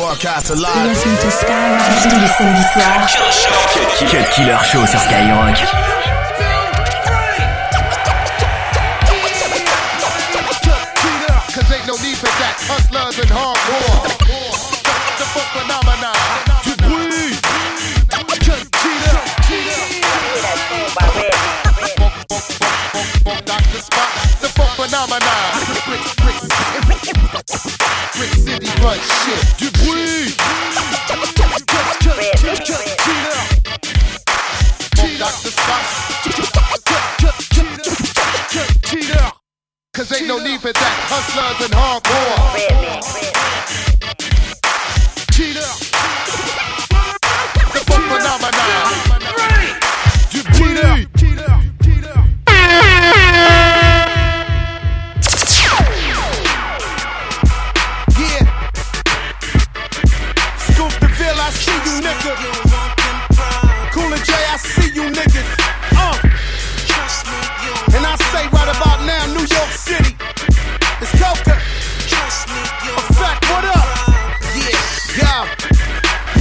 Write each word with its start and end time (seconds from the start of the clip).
broadcast 0.00 0.48
live. 0.56 0.88
Listen 0.88 1.14
to 1.14 1.30
Skyrock 1.30 1.82
tous 2.02 2.20
les 2.20 2.28
samedis 2.28 2.68
soirs. 2.72 3.06
Cut 4.08 4.30
Killer 4.30 4.56
Show 4.64 4.86
sur 4.86 4.98
Skyrock. 4.98 5.56
Cause 11.52 11.72
ain't 11.72 11.86
no 11.86 11.96
need 12.00 12.16
for 12.16 12.32
that. 12.40 12.56
Hustlers 12.66 13.18
and 13.18 13.30
hardcore. 13.30 14.08
The 15.18 15.26
fuck 15.34 15.48
phenomenon. 15.52 16.16
Du 16.64 16.72
bruit. 16.76 17.36
Cut 18.08 18.64
cheater. 18.80 19.20
Funk 23.24 23.44
Dr. 23.44 23.80
Spot. 23.82 24.10
The 24.40 24.48
fuck 24.48 24.72
phenomenon. 24.80 25.44
Brick, 25.84 26.04
brick, 26.22 26.40
brick 28.16 28.32
City 28.32 28.68
run 28.82 28.98
shit. 28.98 29.49
Hustlers 41.12 41.66
and 41.66 41.74
hardcore. 41.74 43.29
It's 71.30 71.42
Coca. 71.46 71.56
Effect, 72.90 73.40
what 73.54 73.64
up? 73.70 73.86
Yeah, 74.50 74.74
yeah. 75.14 75.42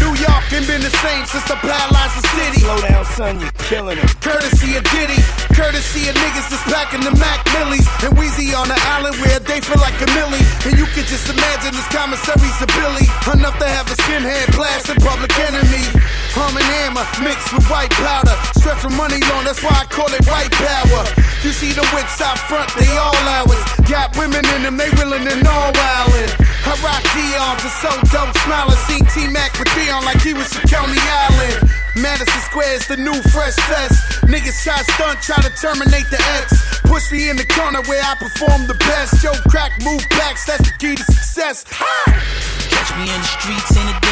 New 0.02 0.18
York 0.18 0.44
ain't 0.50 0.66
been 0.66 0.82
the 0.82 0.90
same 0.90 1.26
since 1.30 1.46
the 1.46 1.54
paralyzed 1.62 2.18
the 2.18 2.26
city. 2.34 2.62
Slow 2.66 2.82
down, 2.82 3.06
son, 3.14 3.40
you're 3.40 3.54
killing 3.70 3.98
him. 4.02 4.10
Courtesy 4.18 4.82
of 4.82 4.84
Diddy, 4.90 5.22
courtesy 5.54 6.10
of 6.10 6.16
niggas 6.18 6.50
that's 6.50 6.66
packing 6.74 7.06
the 7.06 7.14
Mac 7.22 7.46
Millies. 7.54 7.86
And 8.02 8.18
Weezy 8.18 8.50
on 8.58 8.66
the 8.66 8.80
island 8.98 9.14
where 9.22 9.40
they 9.40 9.62
feel 9.62 9.78
like 9.78 9.94
a 10.02 10.10
millie. 10.18 10.42
And 10.66 10.74
you 10.74 10.90
can 10.98 11.06
just 11.06 11.30
imagine 11.30 11.70
this 11.70 11.90
commissary's 11.94 12.58
a 12.58 12.68
Billy. 12.74 13.06
Enough 13.30 13.58
to 13.62 13.70
have 13.70 13.86
a 13.94 13.96
skinhead 14.02 14.50
blast 14.58 14.90
in 14.90 14.98
public 15.06 15.30
enemy. 15.38 15.86
Hum 16.34 16.58
and 16.58 16.66
hammer 16.66 17.06
mixed 17.22 17.54
with 17.54 17.66
white 17.70 17.94
powder. 17.94 18.34
Stretch 18.58 18.82
for 18.82 18.90
money 18.98 19.22
long, 19.30 19.46
that's 19.46 19.62
why 19.62 19.76
I 19.76 19.86
call 19.86 20.10
it 20.10 20.26
white 20.26 20.50
power. 20.50 21.19
You 21.40 21.56
see 21.56 21.72
the 21.72 21.88
wits 21.96 22.20
out 22.20 22.38
front, 22.52 22.68
they 22.76 22.92
all 23.00 23.16
ours. 23.16 23.64
Got 23.88 24.12
women 24.20 24.44
in 24.56 24.64
them, 24.64 24.76
they 24.76 24.92
willing 25.00 25.24
and 25.24 25.48
all 25.48 25.72
wildin'. 25.72 26.36
I 26.68 26.76
rock 26.84 27.00
Dion's 27.16 27.64
and 27.64 27.76
so 27.80 27.92
dope 28.12 28.36
smiling. 28.44 28.76
Seen 28.92 29.06
T-Mac 29.08 29.58
with 29.58 29.72
Dion 29.74 30.04
like 30.04 30.20
he 30.22 30.34
was 30.34 30.52
from 30.52 30.68
Coney 30.68 31.00
Island. 31.00 31.72
Madison 31.96 32.42
Square 32.44 32.76
is 32.76 32.88
the 32.88 32.98
new 32.98 33.16
fresh 33.32 33.56
fest. 33.56 34.22
Niggas 34.28 34.60
shot 34.64 34.84
stunt, 34.84 35.24
try 35.24 35.40
to 35.42 35.50
terminate 35.56 36.12
the 36.12 36.20
X. 36.44 36.82
Push 36.84 37.12
me 37.12 37.30
in 37.30 37.38
the 37.38 37.46
corner 37.46 37.82
where 37.88 38.04
I 38.04 38.16
perform 38.20 38.68
the 38.68 38.76
best. 38.76 39.24
Yo, 39.24 39.32
crack, 39.48 39.72
move 39.82 40.04
backs, 40.20 40.46
that's 40.46 40.68
the 40.68 40.76
key 40.78 40.96
to 40.96 41.04
success. 41.04 41.64
Catch 41.64 42.92
me 43.00 43.08
in 43.08 43.16
the 43.16 43.32
streets, 43.40 43.72
in 43.80 43.88
a 43.88 44.09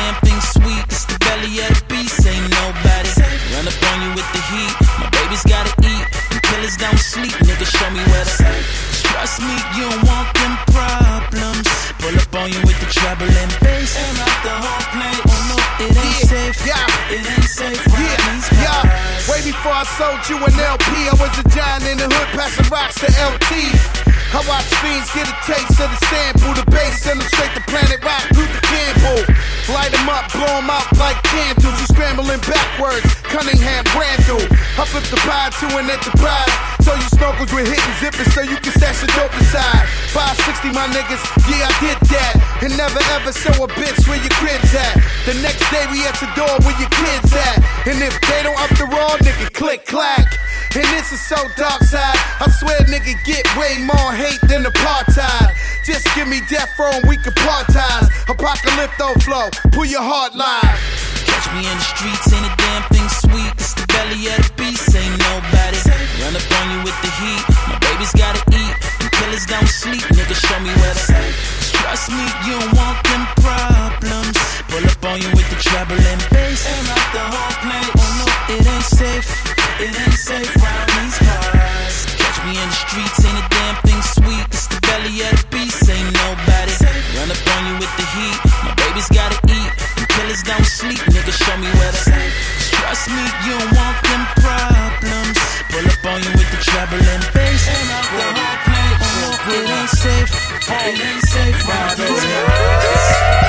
sold 19.95 20.19
you 20.27 20.35
an 20.35 20.55
LP, 20.59 20.89
I 21.07 21.15
was 21.15 21.31
a 21.39 21.45
giant 21.47 21.87
in 21.87 21.97
the 21.97 22.09
hood, 22.11 22.29
passing 22.35 22.67
rocks 22.67 22.99
to 22.99 23.07
LT. 23.07 24.07
I 24.35 24.43
watch 24.43 24.67
fiends 24.83 25.07
get 25.15 25.23
a 25.23 25.35
taste 25.47 25.79
of 25.79 25.87
the 25.87 25.99
sample, 26.11 26.51
the 26.51 26.65
bass, 26.67 26.99
send 26.99 27.21
them 27.21 27.27
straight 27.31 27.53
to 27.55 27.63
Planet 27.71 28.03
Rock, 28.03 28.27
Luther 28.35 28.63
Campbell. 28.67 29.23
Light 29.71 29.91
them 29.91 30.07
up, 30.11 30.27
blow 30.31 30.47
them 30.47 30.67
out 30.67 30.87
like 30.99 31.15
candles. 31.23 31.75
You 31.79 31.87
scrambling 31.87 32.43
backwards, 32.43 33.07
Cunningham, 33.27 33.87
Randall. 33.95 34.43
I 34.75 34.83
flip 34.83 35.07
the 35.07 35.19
pie 35.23 35.51
to 35.63 35.67
an 35.79 35.87
enterprise. 35.87 36.51
So 36.83 36.95
you 36.95 37.07
snorkels 37.15 37.51
with 37.51 37.67
hitting 37.67 37.95
zippers 37.99 38.31
so 38.31 38.43
you 38.43 38.55
can 38.63 38.71
stash 38.75 39.03
the 39.03 39.11
dope 39.15 39.35
inside. 39.35 39.87
560, 40.11 40.71
my 40.71 40.87
niggas, 40.91 41.23
yeah, 41.47 41.67
I 41.67 41.73
did 41.83 41.99
that. 42.15 42.33
And 42.63 42.71
never 42.75 42.99
ever 43.15 43.31
show 43.31 43.55
a 43.63 43.67
bitch 43.79 44.07
where 44.07 44.19
your 44.19 44.31
crib's 44.39 44.71
at. 44.75 44.99
The 45.27 45.35
next 45.43 45.63
day 45.71 45.83
we 45.91 46.03
at 46.07 46.15
the 46.19 46.31
door 46.35 46.51
where 46.63 46.77
your 46.79 46.91
kids 46.91 47.31
at. 47.31 47.59
And 47.87 47.99
if 48.03 48.15
they 48.27 48.43
don't 48.43 48.56
click 49.57 49.85
clack. 49.85 50.37
And 50.77 50.85
this 50.93 51.11
is 51.11 51.19
so 51.19 51.35
dark 51.57 51.81
side. 51.81 52.21
I 52.37 52.47
swear, 52.61 52.77
nigga, 52.85 53.17
get 53.25 53.43
way 53.57 53.81
more 53.81 54.13
hate 54.13 54.39
than 54.45 54.63
apartheid. 54.63 55.49
Just 55.83 56.05
give 56.13 56.27
me 56.29 56.39
death 56.47 56.77
row 56.77 56.93
and 56.93 57.09
we 57.09 57.17
can 57.17 57.33
partize. 57.33 58.07
Apocalypto 58.29 59.17
flow, 59.25 59.49
pull 59.73 59.89
your 59.89 60.05
heart 60.05 60.37
line. 60.37 60.77
Catch 61.25 61.49
me 61.57 61.65
in 61.65 61.73
the 61.73 61.87
streets, 61.97 62.29
ain't 62.29 62.45
a 62.45 62.53
damn 62.61 62.83
thing 62.93 63.09
sweet. 63.09 63.51
It's 63.57 63.73
the 63.73 63.85
belly 63.89 64.29
of 64.29 64.37
the 64.45 64.53
beast, 64.61 64.93
ain't 64.93 65.17
nobody. 65.17 65.81
Run 66.21 66.37
up 66.37 66.45
on 66.61 66.65
you 66.77 66.79
with 66.85 66.97
the 67.01 67.11
heat. 67.17 67.43
My 67.65 67.77
baby's 67.81 68.13
gotta 68.13 68.43
eat. 68.53 68.75
And 69.01 69.09
killers 69.09 69.45
don't 69.49 69.67
sleep, 69.67 70.05
nigga. 70.13 70.37
Show 70.37 70.59
me 70.61 70.69
where 70.69 70.93
to. 70.93 71.17
Trust 71.81 72.13
me, 72.13 72.25
you 72.45 72.53
don't 72.61 72.77
want 72.77 73.01
them 73.09 73.26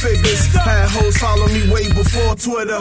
Figures. 0.00 0.46
Had 0.54 0.88
hoes 0.90 1.16
follow 1.18 1.46
me 1.48 1.70
way 1.70 1.88
before 1.92 2.34
Twitter. 2.36 2.78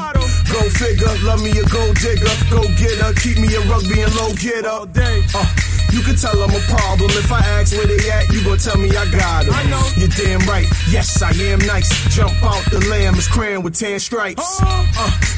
Go 0.51 0.61
figure, 0.69 1.13
love 1.23 1.41
me 1.43 1.51
a 1.51 1.65
gold 1.65 1.97
digger. 1.97 2.35
Go 2.49 2.63
get 2.77 2.97
her, 3.01 3.13
keep 3.13 3.37
me 3.37 3.53
a 3.55 3.61
rugby 3.69 4.01
and 4.01 4.13
low 4.15 4.33
getter. 4.33 4.87
Uh, 5.35 5.72
you 5.93 6.01
can 6.01 6.15
tell 6.17 6.33
I'm 6.41 6.49
a 6.49 6.63
problem. 6.65 7.09
If 7.13 7.31
I 7.31 7.39
ask 7.61 7.77
where 7.77 7.85
they 7.85 8.09
at, 8.09 8.27
you 8.33 8.43
gon' 8.43 8.57
tell 8.57 8.77
me 8.77 8.89
I 8.89 9.05
got 9.13 9.45
them. 9.45 9.53
You're 9.95 10.09
damn 10.09 10.41
right. 10.49 10.65
Yes, 10.89 11.21
I 11.21 11.29
am 11.53 11.59
nice. 11.59 11.87
Jump 12.09 12.33
out 12.41 12.65
the 12.73 12.81
lamb 12.89 13.13
is 13.15 13.27
crayon 13.27 13.61
with 13.61 13.77
tan 13.77 13.99
stripes. 13.99 14.59
Uh, 14.61 14.83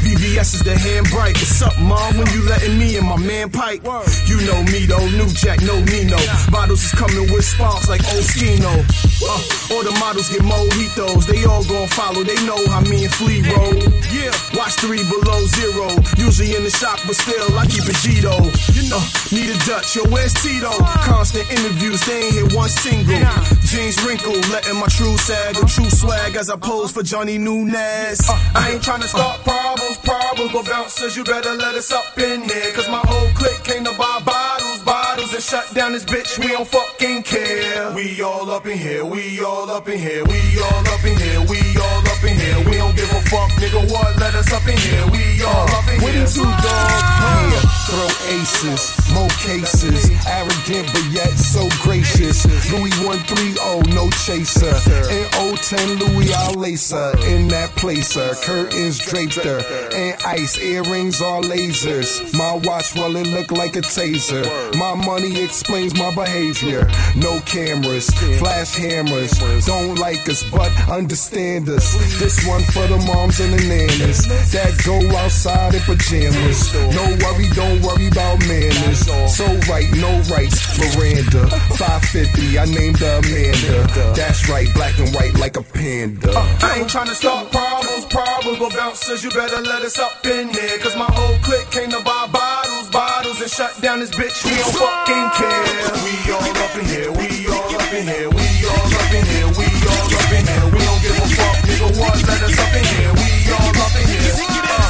VVS 0.08 0.56
is 0.56 0.64
the 0.64 0.78
hand 0.78 1.08
bright. 1.12 1.36
What's 1.36 1.62
up, 1.62 1.76
mom? 1.80 2.18
When 2.18 2.28
you 2.32 2.48
letting 2.48 2.80
me 2.80 2.96
and 2.96 3.06
my 3.06 3.18
man 3.18 3.52
pipe? 3.52 3.84
You 4.26 4.40
know 4.48 4.64
me 4.72 4.88
though, 4.88 5.04
new 5.20 5.28
jack, 5.36 5.60
no 5.62 5.76
Nino. 5.92 6.18
Bottles 6.50 6.84
is 6.84 6.92
coming 6.96 7.28
with 7.34 7.44
sparks 7.44 7.90
like 7.90 8.02
Oskino. 8.16 8.72
Uh, 9.20 9.76
all 9.76 9.84
the 9.84 9.92
models 10.00 10.30
get 10.32 10.42
mojitos. 10.42 11.28
They 11.28 11.44
all 11.44 11.66
gon' 11.68 11.88
follow. 11.92 12.24
They 12.24 12.40
know 12.48 12.60
how 12.72 12.80
me 12.80 13.04
and 13.04 13.14
Flea 13.14 13.44
roll. 13.52 13.76
Yeah, 14.16 14.32
watch 14.56 14.80
three 14.80 15.04
below 15.04 15.44
zero. 15.52 15.92
Usually 16.16 16.56
in 16.56 16.64
the 16.64 16.72
shop, 16.72 17.00
but 17.04 17.16
still 17.20 17.52
I 17.60 17.68
keep 17.68 17.84
it 17.84 18.00
Gito. 18.00 18.40
You 18.72 18.88
know, 18.88 19.04
need 19.36 19.52
a 19.52 19.58
Dutch. 19.68 19.96
Yo, 19.96 20.08
where's 20.08 20.32
Tito? 20.46 20.70
Constant 21.10 21.50
interviews, 21.50 22.00
they 22.06 22.22
ain't 22.26 22.36
hit 22.36 22.54
one 22.54 22.70
single. 22.70 23.18
Jeans 23.66 23.98
wrinkle, 24.06 24.38
letting 24.54 24.78
my 24.78 24.86
true 24.86 25.18
sag, 25.18 25.58
a 25.58 25.66
true 25.66 25.90
swag 25.90 26.36
as 26.36 26.52
I 26.52 26.56
pose 26.56 26.92
for 26.92 27.02
Johnny 27.02 27.40
Nunez. 27.40 28.22
Uh, 28.30 28.34
uh, 28.34 28.52
I 28.54 28.72
ain't 28.74 28.84
tryna 28.84 29.10
uh. 29.10 29.18
start 29.18 29.42
problems, 29.44 29.98
problems, 30.06 30.52
but 30.54 30.66
bouncers, 30.70 31.18
you 31.18 31.24
better 31.24 31.54
let 31.54 31.74
us 31.74 31.92
up 31.92 32.18
in 32.20 32.44
here. 32.44 32.72
Cause 32.76 32.88
my 32.90 33.02
whole 33.10 33.30
clique 33.34 33.64
came 33.64 33.84
to 33.86 33.94
buy 33.98 34.22
bottles. 34.24 34.84
Bottles, 34.84 35.34
and 35.34 35.42
shut 35.42 35.66
down 35.74 35.94
this 35.94 36.06
bitch, 36.06 36.38
we 36.38 36.48
don't 36.54 36.68
fucking 36.68 37.24
care. 37.24 37.92
We 37.94 38.22
all 38.22 38.48
up 38.52 38.68
in 38.68 38.78
here, 38.78 39.04
we 39.04 39.44
all 39.44 39.68
up 39.72 39.90
in 39.90 39.98
here, 39.98 40.24
we 40.26 40.40
all 40.62 40.86
up 40.94 41.04
in 41.04 41.18
here, 41.18 41.42
we 41.50 41.58
all 41.82 42.06
up 42.06 42.24
in 42.24 42.38
here. 42.38 42.60
We 42.70 42.78
don't 42.78 42.96
give 42.96 43.10
a 43.10 43.22
fuck, 43.34 43.50
nigga, 43.58 43.82
what? 43.92 44.16
Let 44.20 44.36
us 44.36 44.54
up 44.54 44.68
in 44.68 44.78
here, 44.78 45.06
we 45.10 45.42
all 45.42 45.66
up 45.74 45.88
in 45.90 46.00
here. 46.02 46.28
two 46.28 46.46
dog, 46.46 47.50
yeah, 47.50 47.66
throw 47.90 48.10
aces, 48.30 48.94
more 49.12 49.35
cases, 49.46 50.10
arrogant 50.28 50.90
but 50.92 51.06
yet 51.12 51.32
so 51.38 51.70
gracious. 51.82 52.46
Louis 52.72 52.92
130, 53.06 53.94
no 53.94 54.10
chaser. 54.26 54.74
In 55.14 55.56
010 55.56 56.00
Louis, 56.00 56.34
I'll 56.34 56.56
lace 56.56 56.92
her. 56.92 57.14
In 57.28 57.48
that 57.50 57.70
placer, 57.76 58.34
curtains 58.44 58.98
draped 59.00 59.36
her. 59.36 59.62
And 59.94 60.16
ice, 60.26 60.58
earrings 60.58 61.22
are 61.22 61.42
lasers. 61.42 62.34
My 62.38 62.54
watch, 62.68 62.96
well, 62.96 63.16
it 63.16 63.28
look 63.28 63.52
like 63.52 63.76
a 63.76 63.82
taser. 63.82 64.44
My 64.76 64.96
money 64.96 65.44
explains 65.44 65.98
my 65.98 66.14
behavior. 66.14 66.88
No 67.16 67.40
cameras, 67.42 68.10
flash 68.40 68.76
hammers. 68.76 69.32
Don't 69.66 69.96
like 70.00 70.28
us, 70.28 70.44
but 70.50 70.72
understand 70.90 71.70
us. 71.70 71.94
This 72.20 72.46
one 72.48 72.64
for 72.64 72.88
the 72.88 72.98
moms 73.06 73.40
and 73.40 73.54
the 73.54 73.64
nannies 73.68 74.26
that 74.52 74.74
go 74.86 74.98
outside 75.18 75.76
in 75.76 75.82
pajamas. 75.82 76.74
No 76.96 77.06
worry, 77.22 77.48
don't 77.54 77.82
worry 77.82 78.08
about 78.08 78.40
manners. 78.48 79.06
So 79.36 79.44
right, 79.68 79.84
no 80.00 80.16
rights. 80.32 80.64
Miranda, 80.80 81.52
550, 81.76 82.56
I 82.56 82.64
named 82.72 83.04
her 83.04 83.20
Amanda. 83.20 83.84
That's 84.16 84.48
right, 84.48 84.72
black 84.72 84.96
and 84.98 85.12
white 85.12 85.36
like 85.36 85.58
a 85.58 85.62
panda. 85.62 86.32
Uh, 86.32 86.48
I 86.64 86.80
ain't 86.80 86.88
tryna 86.88 87.12
start 87.20 87.52
problems, 87.52 88.08
problems, 88.08 88.60
but 88.60 88.72
bouncers, 88.72 89.26
you 89.26 89.32
better 89.32 89.60
let 89.60 89.84
us 89.84 90.00
up 90.00 90.26
in 90.26 90.48
here. 90.56 90.80
Cause 90.80 90.96
my 90.96 91.12
whole 91.12 91.36
clique 91.44 91.68
came 91.68 91.92
to 91.92 92.00
buy 92.00 92.32
bottles, 92.32 92.88
bottles, 92.96 93.42
and 93.42 93.52
shut 93.52 93.76
down 93.82 94.00
this 94.00 94.16
bitch. 94.16 94.40
We 94.48 94.56
don't 94.56 94.72
fucking 94.72 95.28
care. 95.36 95.84
We 96.00 96.16
all 96.32 96.56
up 96.56 96.72
in 96.80 96.86
here, 96.88 97.12
we 97.12 97.28
all 97.52 97.76
up 97.76 97.92
in 97.92 98.08
here, 98.08 98.32
we 98.32 98.48
all 98.72 98.88
up 98.88 99.12
in 99.12 99.26
here, 99.36 99.52
we 99.52 99.68
all 99.84 100.16
up 100.16 100.32
in 100.32 100.44
here. 100.48 100.66
We 100.72 100.80
don't 100.80 101.02
give 101.04 101.20
a 101.20 101.28
fuck, 101.36 101.60
nigga, 101.68 101.92
what? 102.00 102.16
Let 102.24 102.40
us 102.40 102.56
up 102.56 102.72
in 102.72 102.88
here, 102.88 103.12
we 103.20 103.52
all 103.52 103.84
up 103.84 103.96
in 104.00 104.08
here. 104.08 104.32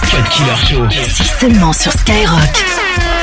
Cut 0.06 0.30
Killer 0.30 0.60
Show. 0.70 0.86
C'est 1.02 1.34
seulement 1.34 1.74
sur 1.74 1.92
Skyrock. 1.98 3.15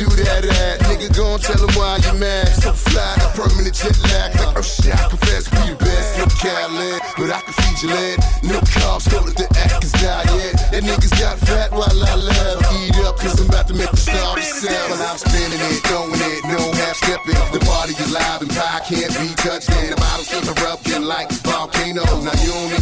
Do 0.00 0.08
that 0.24 0.48
at. 0.48 0.80
Nigga, 0.88 1.12
gon' 1.12 1.36
tell 1.38 1.60
them 1.60 1.68
why 1.76 2.00
you 2.00 2.16
mad. 2.16 2.48
So 2.56 2.72
fly, 2.72 3.04
a 3.20 3.28
permanent 3.36 3.76
jet 3.76 3.92
lag. 4.08 4.32
Like 4.32 4.48
oh 4.48 4.56
Earth 4.56 4.72
shot, 4.80 5.12
confess 5.12 5.44
we 5.52 5.60
the 5.68 5.76
best. 5.76 6.16
No 6.16 6.24
Cali, 6.40 6.96
but 7.20 7.28
I 7.28 7.40
can 7.44 7.52
feed 7.52 7.78
your 7.84 7.92
lead. 7.92 8.18
No 8.48 8.58
carbs, 8.72 9.04
don't 9.12 9.28
let 9.28 9.36
the 9.36 9.48
actors 9.60 9.92
die 10.00 10.24
yet. 10.40 10.56
That 10.72 10.82
niggas 10.88 11.12
got 11.20 11.36
fat 11.44 11.68
while 11.72 11.92
I 11.92 12.16
laugh. 12.16 12.58
Eat 12.80 12.96
up, 13.04 13.20
cause 13.20 13.36
I'm 13.36 13.52
about 13.52 13.68
to 13.68 13.74
make 13.76 13.90
the 13.92 14.00
star 14.00 14.40
sell. 14.40 14.88
While 14.88 15.04
I'm 15.04 15.18
spinning 15.20 15.60
it, 15.68 15.84
throwing 15.84 16.16
it, 16.16 16.40
no 16.48 16.60
half 16.80 16.96
stepping. 16.96 17.36
The 17.52 17.60
party 17.68 17.92
is 17.92 18.08
live 18.08 18.40
and 18.40 18.50
pie 18.56 18.80
can't 18.88 19.12
be 19.20 19.28
touched. 19.36 19.68
And 19.68 19.92
the 19.92 19.96
bottles 20.00 20.32
keep 20.32 20.48
erupting 20.48 21.04
like 21.04 21.28
volcanoes. 21.44 22.24
Now 22.24 22.36
you 22.40 22.56
don't 22.56 22.79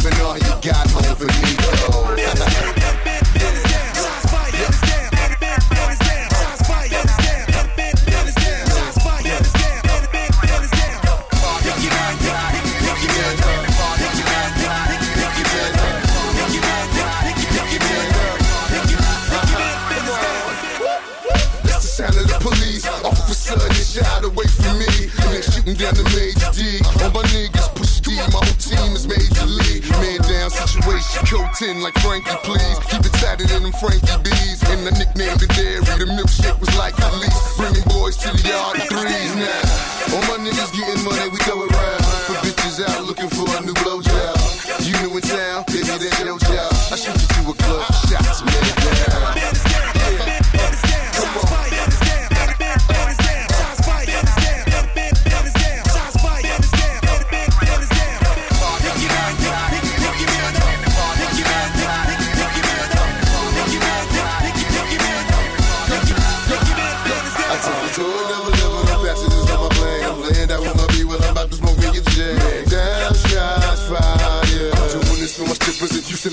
Coat 31.29 31.53
10 31.59 31.81
like 31.81 31.93
Frankie, 31.99 32.33
please. 32.41 32.79
Keep 32.89 33.05
it 33.05 33.13
tighter 33.21 33.45
than 33.45 33.61
them 33.61 33.71
Frankie 33.73 34.17
B's. 34.23 34.63
And 34.73 34.81
I 34.81 34.97
nicknamed 34.97 35.39
the 35.39 35.45
dairy. 35.53 35.85
The 36.01 36.09
milkshake 36.09 36.59
was 36.59 36.75
like 36.75 36.97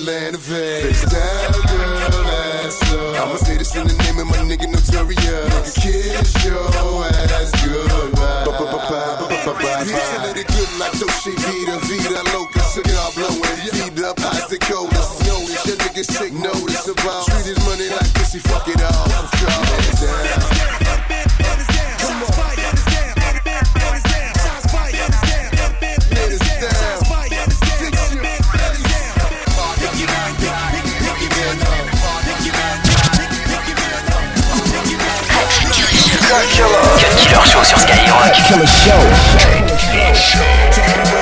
land 0.06 0.36
of 0.36 0.40
Vegas. 0.42 1.02
Down, 1.02 1.52
girl, 1.66 2.26
ass 2.30 2.92
up. 2.92 3.26
I'ma 3.26 3.36
say 3.36 3.56
this 3.56 3.74
in 3.74 3.88
the 3.88 3.94
name 4.04 4.18
of 4.18 4.26
my 4.30 4.36
nigga 4.46 4.70
Notorious. 4.70 5.18
Nigga, 5.50 6.22
kiss 6.22 6.44
your 6.44 6.62
ass 7.10 7.50
goodbye. 7.66 8.46
I 9.66 10.22
let 10.22 10.36
it 10.36 10.46
good 10.46 10.70
like 10.78 10.94
Dolce 10.98 11.32
Vita, 11.34 11.78
Vita 11.90 12.22
Loca, 12.34 12.60
cigar 12.60 13.10
blowing, 13.14 13.42
feed 13.42 13.98
up, 14.04 14.18
Isaac 14.20 14.70
Otis. 14.70 15.26
Notice 15.26 15.66
your 15.66 15.76
niggas 15.76 16.18
take 16.18 16.32
notice 16.32 16.86
about 16.86 17.26
treat 17.26 17.46
his 17.46 17.58
money 17.66 17.88
like 17.90 18.12
pussy, 18.14 18.38
fuck 18.38 18.68
it 18.68 18.80
all. 18.82 19.06
Calm 19.10 20.52
it 20.52 20.55
Cut 36.36 37.16
Killer 37.16 37.44
Show 37.46 37.64
sur 37.64 37.78
Skyrock. 37.78 38.32
Killer 38.46 38.66
Show. 38.66 38.92
Show 40.12 41.15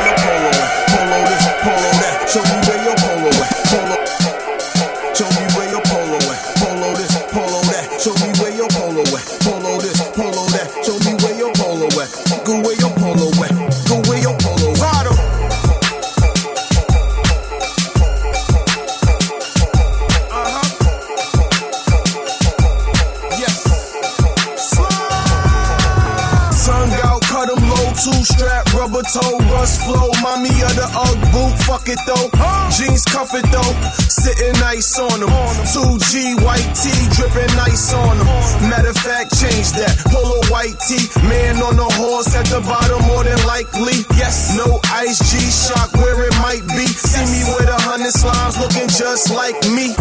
fuck 31.63 31.89
it 31.89 31.99
though. 32.07 32.29
Jeans 32.75 33.05
cuff 33.05 33.35
it 33.35 33.47
though, 33.55 33.75
sitting 34.09 34.55
nice 34.61 34.99
on 34.99 35.21
them. 35.21 35.31
2G 35.71 36.43
white 36.43 36.67
tee, 36.75 36.95
dripping 37.15 37.55
nice 37.57 37.93
on 37.93 38.19
them. 38.19 38.27
Matter 38.69 38.91
of 38.91 38.99
fact, 38.99 39.35
change 39.39 39.73
that. 39.79 39.95
Polo 40.11 40.43
white 40.51 40.79
tee, 40.83 41.07
man 41.29 41.63
on 41.63 41.77
the 41.77 41.89
horse 42.01 42.35
at 42.35 42.47
the 42.47 42.61
bottom, 42.61 43.03
more 43.07 43.25
than 43.25 43.39
likely. 43.47 44.05
Yes, 44.17 44.57
no 44.57 44.81
ice 44.93 45.19
G 45.31 45.39
shock 45.39 45.93
where 45.95 46.27
it 46.27 46.35
might 46.43 46.67
be. 46.75 46.87
See 46.87 47.25
me 47.31 47.43
with 47.55 47.69
a 47.69 47.81
hundred 47.83 48.13
slimes 48.13 48.59
looking 48.61 48.89
just 48.89 49.31
like 49.31 49.59
me. 49.71 49.95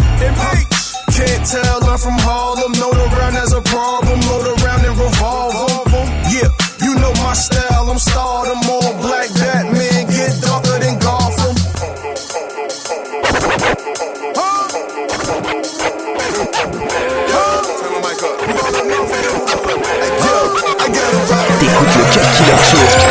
Can't 1.13 1.45
tell 1.45 1.83
I'm 1.85 1.99
from 1.99 2.17
Harlem. 2.25 2.73
Load 2.73 2.97
around 2.97 3.37
as 3.37 3.53
a 3.53 3.61
problem. 3.61 4.02
Cut 22.73 23.02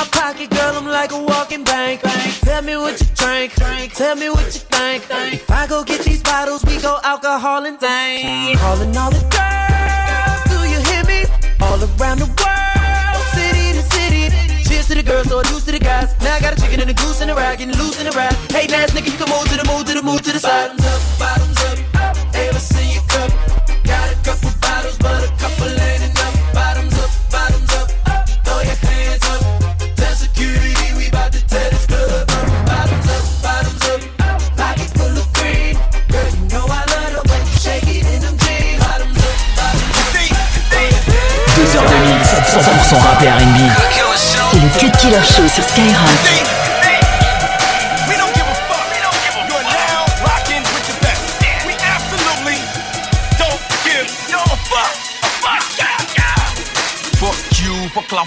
my 0.00 0.06
pocket, 0.08 0.50
girl. 0.50 0.74
I'm 0.76 0.86
like 0.86 1.12
a 1.12 1.22
walking 1.22 1.64
bank. 1.64 2.00
Tell 2.48 2.62
me 2.62 2.76
what 2.76 3.00
you 3.00 3.06
drink. 3.14 3.52
Tell 3.94 4.16
me 4.16 4.30
what 4.30 4.46
you 4.54 4.62
think. 4.72 5.04
If 5.32 5.50
I 5.50 5.66
go 5.66 5.84
get 5.84 6.00
these 6.04 6.22
bottles, 6.22 6.64
we 6.64 6.80
go 6.80 6.98
alcohol 7.02 7.66
and 7.66 7.78
dang. 7.78 8.56
Calling 8.56 8.96
all 8.96 9.10
the 9.10 9.24
girls, 9.36 10.40
do 10.52 10.58
you 10.72 10.80
hear 10.88 11.04
me? 11.04 11.20
All 11.60 11.80
around 11.88 12.18
the 12.24 12.30
world, 12.40 13.24
city 13.36 13.66
to 13.76 13.82
city. 13.94 14.24
Cheers 14.68 14.88
to 14.88 14.94
the 14.94 15.02
girls, 15.02 15.28
so 15.28 15.36
loose 15.52 15.64
to 15.66 15.72
the 15.72 15.78
guys. 15.78 16.08
Now 16.20 16.36
I 16.36 16.40
got 16.40 16.56
a 16.56 16.60
chicken 16.60 16.80
and 16.80 16.90
a 16.90 16.94
goose 16.94 17.20
and 17.20 17.30
a 17.30 17.34
rag, 17.34 17.58
getting 17.58 17.76
loose 17.76 18.00
in 18.00 18.06
the 18.06 18.12
ride. 18.12 18.34
Hey, 18.56 18.66
nice 18.66 18.90
nigga, 18.92 19.12
you 19.12 19.18
can 19.20 19.28
move 19.28 19.46
to 19.52 19.56
the 19.60 19.66
move 19.70 19.84
to 19.86 19.94
the 19.94 20.02
move 20.02 20.22
to 20.22 20.32
the 20.32 20.40
side. 20.40 20.70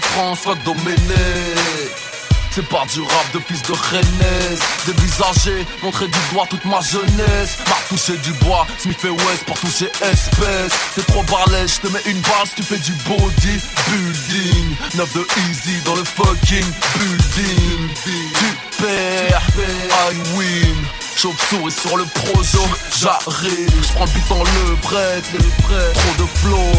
France, 0.00 0.40
fuck 0.40 0.62
Domenech 0.64 0.94
C'est 2.50 2.68
pas 2.68 2.84
du 2.92 3.00
rap 3.00 3.32
de 3.32 3.38
fils 3.40 3.62
de 3.62 3.72
Rennes. 3.72 4.58
Dévisager, 4.86 5.66
montrer 5.82 6.06
du 6.06 6.18
doigt 6.32 6.46
toute 6.48 6.64
ma 6.64 6.80
jeunesse. 6.80 7.58
M'a 7.66 7.76
touché 7.88 8.16
du 8.18 8.32
bois, 8.44 8.66
Smith 8.78 8.98
et 9.04 9.10
West 9.10 9.44
pour 9.46 9.58
toucher 9.58 9.90
espèce 10.02 10.72
T'es 10.94 11.02
trop 11.02 11.22
balèze, 11.24 11.74
je 11.76 11.88
te 11.88 11.92
mets 11.92 12.02
une 12.06 12.20
balle 12.20 12.48
tu 12.54 12.62
fais 12.62 12.78
du 12.78 12.92
body 13.08 13.60
building. 13.88 14.76
9 14.96 15.14
de 15.14 15.26
easy 15.48 15.80
dans 15.84 15.96
le 15.96 16.04
fucking 16.04 16.66
building. 16.94 17.88
Tu 18.04 18.82
perds, 18.82 19.42
I 19.58 20.36
win 20.36 21.03
Chauve-souris 21.16 21.72
sur 21.72 21.96
le 21.96 22.04
projo, 22.04 22.66
j'arrive. 22.98 23.70
J'prends 23.82 24.04
le 24.04 24.10
beat 24.10 24.28
dans 24.28 24.42
le 24.42 24.76
break, 24.82 25.24
Trop 25.94 26.24
de 26.24 26.28
flow, 26.38 26.72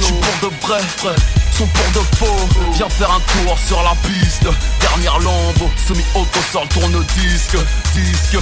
j'suis 0.00 0.12
pour 0.12 0.50
de 0.50 0.56
vrai, 0.66 0.80
frère 0.96 1.14
Sont 1.52 1.66
pour 1.66 2.02
de 2.02 2.16
faux, 2.16 2.48
viens 2.74 2.88
faire 2.88 3.10
un 3.10 3.20
tour 3.20 3.58
sur 3.58 3.82
la 3.82 3.94
piste. 4.08 4.46
Dernière 4.80 5.18
lambeau, 5.20 5.70
semi-auto 5.86 6.40
sur 6.50 6.62
le 6.62 6.68
tourne-disque. 6.68 7.56
Disque. 7.94 8.38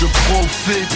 Je 0.00 0.06
profite 0.06 0.88